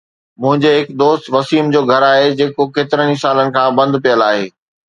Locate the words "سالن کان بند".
3.27-3.93